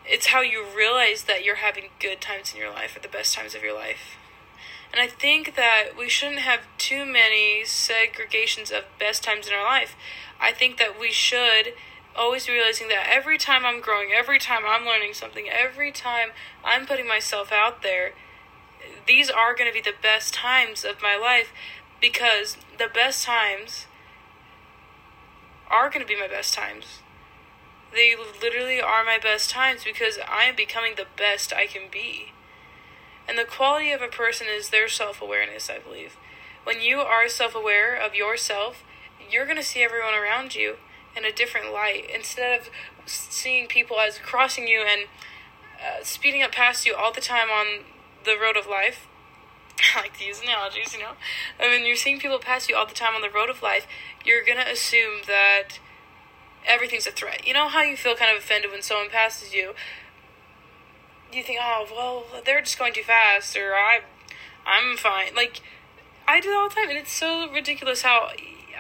[0.07, 3.35] It's how you realize that you're having good times in your life or the best
[3.35, 4.17] times of your life.
[4.93, 9.65] And I think that we shouldn't have too many segregations of best times in our
[9.65, 9.95] life.
[10.41, 11.75] I think that we should
[12.17, 16.31] always be realizing that every time I'm growing, every time I'm learning something, every time
[16.65, 18.15] I'm putting myself out there,
[19.07, 21.53] these are going to be the best times of my life
[22.01, 23.87] because the best times
[25.71, 27.01] are going to be my best times.
[27.93, 32.33] They literally are my best times because I am becoming the best I can be.
[33.29, 36.17] And the quality of a person is their self awareness, I believe.
[36.65, 38.83] When you are self aware of yourself,
[39.31, 40.77] you're going to see everyone around you
[41.17, 42.05] in a different light.
[42.15, 42.71] Instead of
[43.07, 45.03] seeing people as crossing you and
[45.81, 47.85] uh, speeding up past you all the time on
[48.25, 49.07] the road of life,
[49.97, 51.13] I like to use analogies, you know.
[51.59, 53.87] I mean, you're seeing people pass you all the time on the road of life,
[54.25, 55.79] you're gonna assume that
[56.67, 57.47] everything's a threat.
[57.47, 59.75] You know how you feel kind of offended when someone passes you.
[61.33, 64.01] You think, oh well, they're just going too fast, or I,
[64.67, 65.35] I'm fine.
[65.35, 65.61] Like,
[66.27, 68.31] I do all the time, and it's so ridiculous how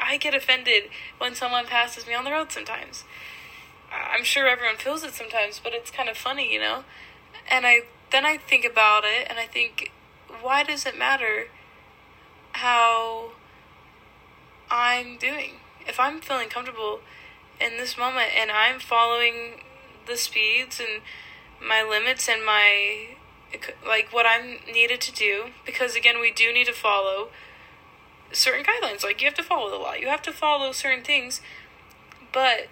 [0.00, 0.84] I get offended
[1.18, 2.50] when someone passes me on the road.
[2.50, 3.04] Sometimes,
[3.92, 6.84] I'm sure everyone feels it sometimes, but it's kind of funny, you know.
[7.48, 9.92] And I then I think about it, and I think
[10.40, 11.48] why does it matter
[12.52, 13.32] how
[14.70, 15.54] I'm doing?
[15.86, 17.00] If I'm feeling comfortable
[17.60, 19.60] in this moment and I'm following
[20.06, 21.02] the speeds and
[21.64, 23.16] my limits and my
[23.86, 27.28] like what I'm needed to do because again we do need to follow
[28.32, 29.02] certain guidelines.
[29.02, 29.94] Like you have to follow the law.
[29.94, 31.40] You have to follow certain things
[32.32, 32.68] but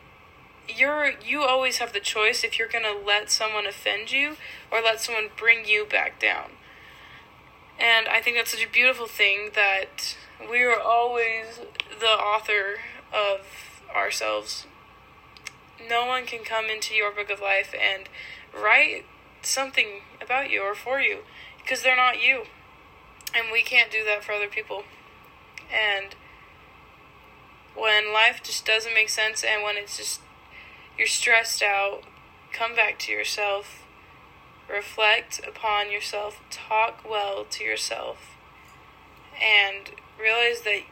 [0.68, 4.36] you're you always have the choice if you're going to let someone offend you
[4.70, 6.50] or let someone bring you back down.
[7.78, 10.16] And I think that's such a beautiful thing that
[10.50, 11.60] we are always
[12.00, 12.80] the author
[13.12, 13.46] of
[13.94, 14.66] ourselves.
[15.88, 18.08] No one can come into your book of life and
[18.62, 19.04] write
[19.42, 21.18] something about you or for you
[21.62, 22.44] because they're not you.
[23.34, 24.84] And we can't do that for other people.
[25.70, 26.14] And
[27.74, 30.20] when life just doesn't make sense and when it's just
[30.96, 32.02] you're stressed out,
[32.52, 33.84] come back to yourself
[34.68, 38.36] reflect upon yourself, talk well to yourself,
[39.42, 39.90] and
[40.20, 40.82] realize that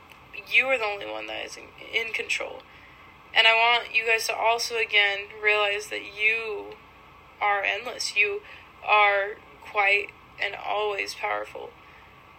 [0.50, 2.62] you are the only one that is in, in control.
[3.34, 6.76] And I want you guys to also again realize that you
[7.40, 8.16] are endless.
[8.16, 8.42] You
[8.84, 10.08] are quite
[10.40, 11.70] and always powerful.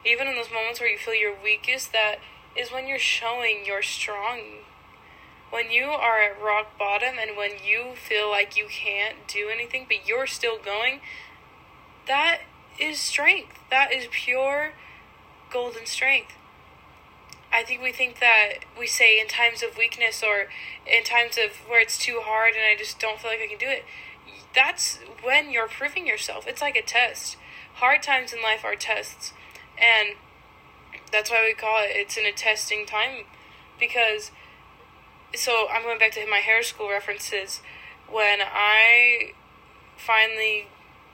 [0.05, 2.17] Even in those moments where you feel your weakest, that
[2.55, 4.41] is when you're showing you're strong.
[5.49, 9.85] When you are at rock bottom and when you feel like you can't do anything,
[9.87, 11.01] but you're still going,
[12.07, 12.39] that
[12.79, 13.59] is strength.
[13.69, 14.73] That is pure
[15.51, 16.33] golden strength.
[17.51, 20.47] I think we think that we say in times of weakness or
[20.85, 23.57] in times of where it's too hard and I just don't feel like I can
[23.57, 23.83] do it.
[24.57, 26.47] That's when you're proving yourself.
[26.47, 27.37] It's like a test.
[27.75, 29.31] Hard times in life are tests.
[29.77, 30.15] And
[31.11, 33.25] that's why we call it it's in a testing time
[33.79, 34.31] because
[35.35, 37.61] so I'm going back to my hair school references
[38.09, 39.33] when I
[39.95, 40.69] finally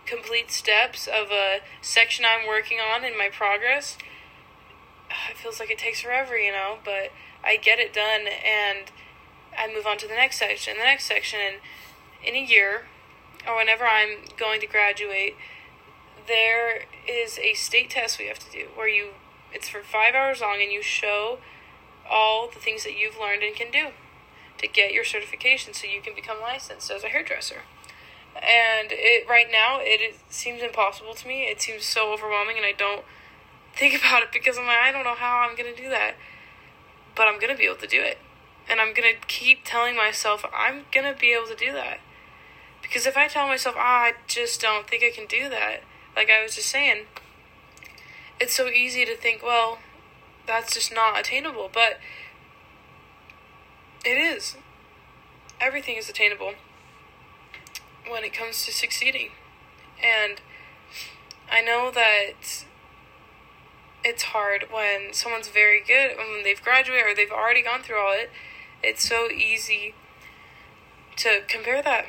[0.05, 3.97] complete steps of a section I'm working on in my progress,
[5.11, 7.11] ah, it feels like it takes forever, you know, but
[7.43, 8.89] I get it done and
[9.57, 11.55] I move on to the next section, the next section, and
[12.25, 12.85] in a year,
[13.47, 15.35] or whenever I'm going to graduate,
[16.27, 19.09] there is a state test we have to do where you
[19.53, 21.37] it's for five hours long and you show
[22.09, 23.89] all the things that you've learned and can do
[24.57, 27.61] to get your certification so you can become licensed as a hairdresser.
[28.35, 31.43] And it right now it, it seems impossible to me.
[31.43, 33.03] It seems so overwhelming, and I don't
[33.75, 36.15] think about it because I'm like, I don't know how I'm gonna do that,
[37.15, 38.17] but I'm gonna be able to do it,
[38.69, 41.99] and I'm gonna keep telling myself I'm gonna be able to do that,
[42.83, 45.81] because if I tell myself, ah, I just don't think I can do that,
[46.15, 47.05] like I was just saying,
[48.39, 49.79] it's so easy to think, well,
[50.45, 51.97] that's just not attainable, but
[54.05, 54.57] it is.
[55.59, 56.53] Everything is attainable
[58.07, 59.29] when it comes to succeeding.
[60.03, 60.41] And
[61.49, 62.65] I know that
[64.03, 68.13] it's hard when someone's very good, when they've graduated or they've already gone through all
[68.13, 68.29] it.
[68.83, 69.95] It's so easy
[71.17, 72.05] to compare that.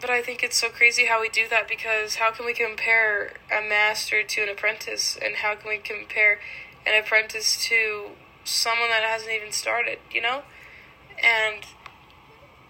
[0.00, 3.32] But I think it's so crazy how we do that because how can we compare
[3.50, 5.18] a master to an apprentice?
[5.20, 6.38] And how can we compare
[6.86, 8.10] an apprentice to
[8.44, 10.42] someone that hasn't even started, you know?
[11.22, 11.64] And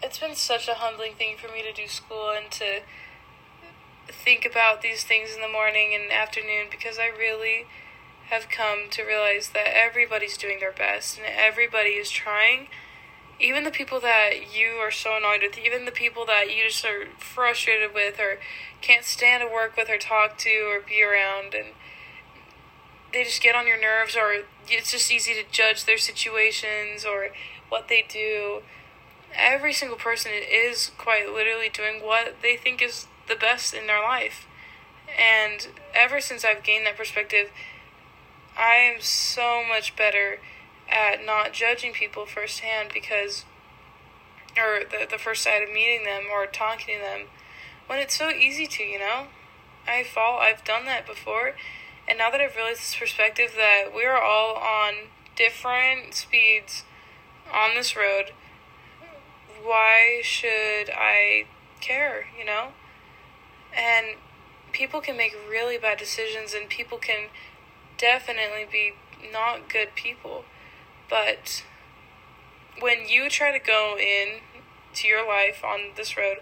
[0.03, 2.81] it's been such a humbling thing for me to do school and to
[4.11, 7.67] think about these things in the morning and afternoon because I really
[8.31, 12.69] have come to realize that everybody's doing their best and everybody is trying.
[13.41, 16.85] Even the people that you are so annoyed with, even the people that you just
[16.85, 18.39] are frustrated with or
[18.81, 21.69] can't stand to work with or talk to or be around and
[23.13, 27.29] they just get on your nerves or it's just easy to judge their situations or
[27.69, 28.63] what they do.
[29.35, 34.03] Every single person is quite literally doing what they think is the best in their
[34.03, 34.47] life.
[35.19, 37.51] And ever since I've gained that perspective,
[38.57, 40.39] I am so much better
[40.91, 43.45] at not judging people firsthand because,
[44.57, 47.27] or the, the first sight of meeting them or talking to them,
[47.87, 49.27] when it's so easy to, you know?
[49.87, 51.55] I fall, I've done that before,
[52.07, 56.85] and now that I've realized this perspective that we are all on different speeds
[57.53, 58.33] on this road,
[59.63, 61.47] why should I
[61.81, 62.69] care, you know?
[63.77, 64.17] And
[64.73, 67.29] people can make really bad decisions, and people can
[67.97, 68.93] definitely be
[69.33, 70.45] not good people.
[71.09, 71.65] But
[72.81, 74.41] when you try to go in
[74.95, 76.39] to your life on this road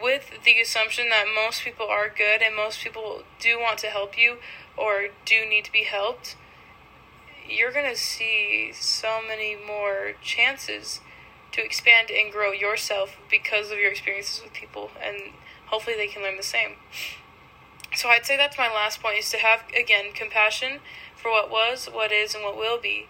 [0.00, 4.18] with the assumption that most people are good and most people do want to help
[4.18, 4.36] you
[4.76, 6.36] or do need to be helped,
[7.48, 11.00] you're going to see so many more chances
[11.52, 15.16] to expand and grow yourself because of your experiences with people and
[15.66, 16.72] hopefully they can learn the same.
[17.94, 20.80] So I'd say that's my last point is to have again compassion
[21.16, 23.06] for what was, what is and what will be.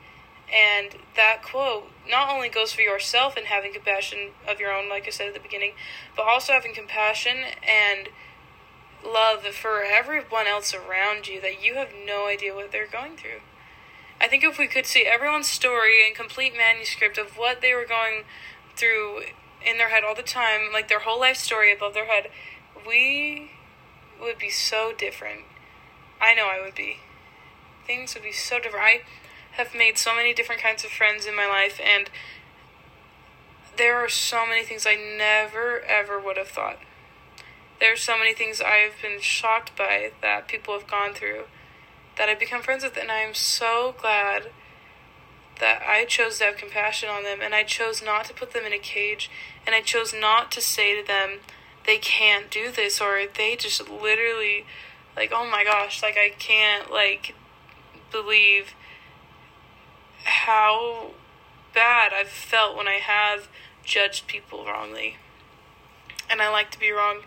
[0.52, 5.06] And that quote not only goes for yourself and having compassion of your own like
[5.06, 5.72] I said at the beginning,
[6.16, 8.08] but also having compassion and
[9.04, 13.40] love for everyone else around you that you have no idea what they're going through.
[14.20, 17.84] I think if we could see everyone's story and complete manuscript of what they were
[17.84, 18.24] going
[18.74, 19.22] through
[19.64, 22.30] in their head all the time, like their whole life story above their head,
[22.86, 23.50] we
[24.20, 25.42] would be so different.
[26.20, 26.98] I know I would be.
[27.86, 28.84] Things would be so different.
[28.84, 29.00] I
[29.56, 32.10] have made so many different kinds of friends in my life, and
[33.76, 36.78] there are so many things I never ever would have thought.
[37.80, 41.44] There are so many things I've been shocked by that people have gone through
[42.16, 44.50] that I've become friends with, and I am so glad
[45.60, 48.64] that I chose to have compassion on them, and I chose not to put them
[48.64, 49.30] in a cage,
[49.66, 51.40] and I chose not to say to them,
[51.86, 54.64] they can't do this, or they just literally,
[55.16, 57.34] like, oh my gosh, like, I can't, like,
[58.10, 58.74] believe
[60.26, 61.12] how
[61.74, 63.48] bad I've felt when I have
[63.84, 65.16] judged people wrongly.
[66.28, 67.22] And I like to be wrong.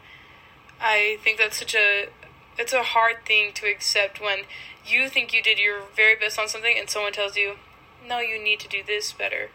[0.82, 2.10] I think that's such a
[2.58, 4.40] it's a hard thing to accept when
[4.86, 7.58] you think you did your very best on something and someone tells you,
[8.06, 9.50] "No, you need to do this better."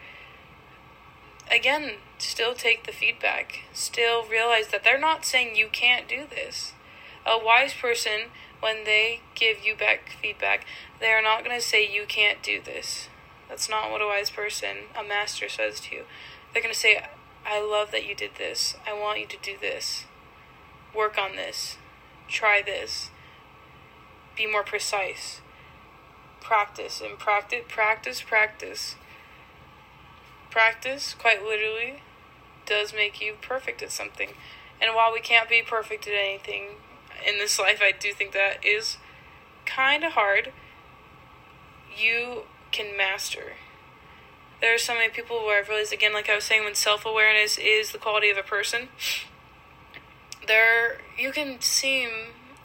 [1.51, 3.61] Again, still take the feedback.
[3.73, 6.73] Still realize that they're not saying you can't do this.
[7.25, 10.65] A wise person when they give you back feedback,
[10.99, 13.09] they are not going to say you can't do this.
[13.49, 16.03] That's not what a wise person, a master says to you.
[16.53, 17.05] They're going to say,
[17.45, 18.75] I love that you did this.
[18.87, 20.05] I want you to do this.
[20.95, 21.77] Work on this
[22.27, 23.09] try this,
[24.35, 25.41] be more precise,
[26.41, 28.95] practice, and practice, practice, practice.
[30.49, 32.01] Practice, quite literally,
[32.65, 34.29] does make you perfect at something.
[34.81, 36.75] And while we can't be perfect at anything
[37.25, 38.97] in this life, I do think that is
[39.65, 40.51] kind of hard.
[41.97, 42.43] You
[42.75, 43.53] can master.
[44.61, 47.05] There are so many people where I've realized, again, like I was saying, when self
[47.05, 48.89] awareness is the quality of a person,
[50.47, 52.09] there you can seem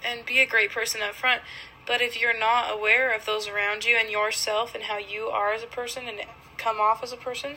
[0.04, 1.42] and be a great person up front
[1.86, 5.52] but if you're not aware of those around you and yourself and how you are
[5.52, 6.20] as a person and
[6.56, 7.56] come off as a person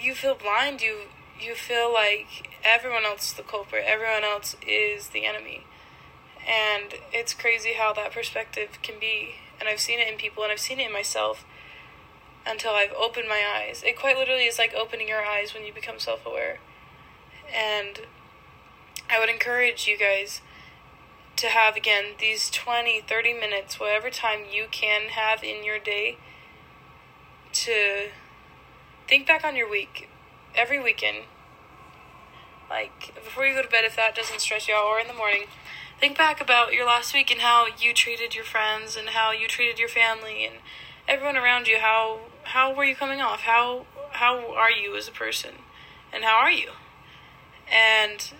[0.00, 0.80] you feel blind.
[0.80, 1.02] You
[1.40, 3.84] you feel like everyone else is the culprit.
[3.86, 5.64] Everyone else is the enemy.
[6.46, 10.52] And it's crazy how that perspective can be and i've seen it in people and
[10.52, 11.44] i've seen it in myself
[12.46, 15.72] until i've opened my eyes it quite literally is like opening your eyes when you
[15.72, 16.58] become self-aware
[17.54, 18.00] and
[19.10, 20.42] I would encourage you guys
[21.36, 26.18] to have, again, these 20, 30 minutes, whatever time you can have in your day,
[27.52, 28.08] to
[29.06, 30.08] think back on your week
[30.54, 31.24] every weekend.
[32.68, 35.14] Like, before you go to bed, if that doesn't stress you out, or in the
[35.14, 35.44] morning,
[35.98, 39.48] think back about your last week and how you treated your friends and how you
[39.48, 40.56] treated your family and
[41.08, 41.78] everyone around you.
[41.78, 43.40] How how were you coming off?
[43.40, 45.56] How how are you as a person?
[46.12, 46.70] And how are you?
[47.70, 48.32] And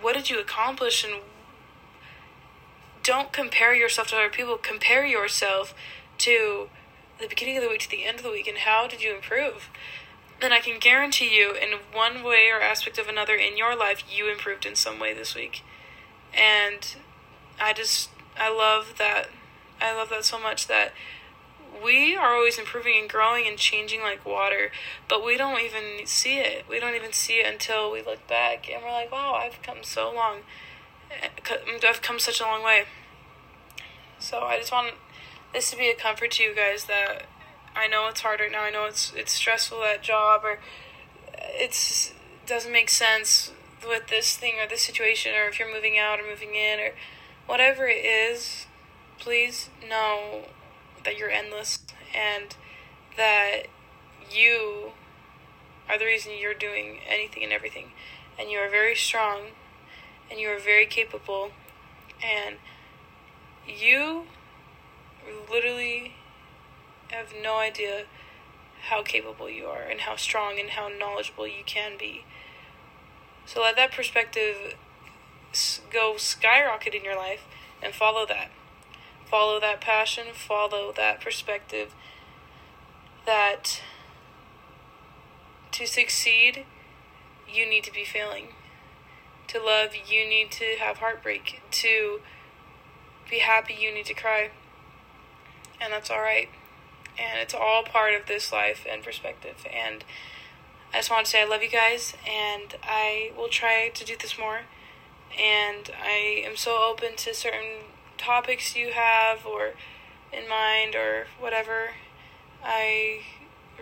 [0.00, 1.22] what did you accomplish and
[3.02, 4.58] don't compare yourself to other people.
[4.58, 5.74] Compare yourself
[6.18, 6.68] to
[7.18, 9.14] the beginning of the week to the end of the week and how did you
[9.14, 9.70] improve?
[10.40, 14.04] Then I can guarantee you, in one way or aspect of another in your life,
[14.08, 15.64] you improved in some way this week.
[16.34, 16.96] And
[17.60, 19.28] I just, I love that.
[19.80, 20.92] I love that so much that
[21.82, 24.70] we are always improving and growing and changing like water,
[25.08, 26.64] but we don't even see it.
[26.68, 29.78] We don't even see it until we look back and we're like, wow, I've come
[29.82, 30.38] so long.
[31.10, 31.28] Eh,
[31.86, 32.84] I've come such a long way.
[34.18, 34.94] So I just want
[35.52, 37.26] this to be a comfort to you guys that
[37.76, 38.62] I know it's hard right now.
[38.62, 40.58] I know it's it's stressful at job or
[41.34, 42.12] it's
[42.46, 43.52] doesn't make sense
[43.86, 46.90] with this thing or this situation or if you're moving out or moving in or
[47.46, 48.66] whatever it is,
[49.18, 50.42] please know
[51.04, 51.80] that you're endless
[52.14, 52.56] and
[53.16, 53.62] that
[54.30, 54.92] you
[55.88, 57.92] are the reason you're doing anything and everything.
[58.38, 59.48] And you are very strong
[60.30, 61.50] and you are very capable
[62.22, 62.56] and
[63.66, 64.24] you
[65.50, 66.14] literally
[67.10, 68.04] have no idea
[68.88, 72.24] how capable you are and how strong and how knowledgeable you can be.
[73.48, 74.76] So let that perspective
[75.90, 77.46] go skyrocket in your life
[77.82, 78.50] and follow that.
[79.30, 81.94] Follow that passion, follow that perspective
[83.24, 83.80] that
[85.72, 86.66] to succeed,
[87.50, 88.48] you need to be failing.
[89.48, 91.62] To love, you need to have heartbreak.
[91.70, 92.20] To
[93.30, 94.50] be happy, you need to cry.
[95.80, 96.50] And that's all right.
[97.18, 99.64] And it's all part of this life and perspective.
[99.72, 100.04] And
[100.92, 104.16] I just want to say I love you guys, and I will try to do
[104.16, 104.62] this more.
[105.38, 107.84] And I am so open to certain
[108.16, 109.72] topics you have or
[110.32, 111.90] in mind or whatever.
[112.64, 113.20] I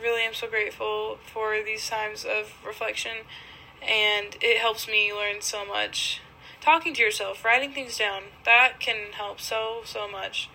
[0.00, 3.18] really am so grateful for these times of reflection,
[3.80, 6.20] and it helps me learn so much
[6.60, 10.50] talking to yourself, writing things down, that can help so, so much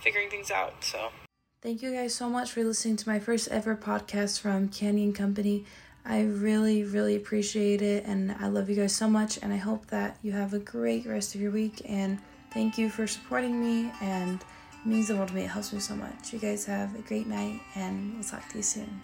[0.00, 0.84] figuring things out.
[0.84, 1.08] So,
[1.60, 5.64] thank you guys so much for listening to my first ever podcast from Canyon Company.
[6.04, 9.38] I really, really appreciate it, and I love you guys so much.
[9.42, 11.82] And I hope that you have a great rest of your week.
[11.84, 12.18] And
[12.52, 15.42] thank you for supporting me, and it means the world to me.
[15.42, 16.32] It helps me so much.
[16.32, 19.00] You guys have a great night, and we'll talk to you soon.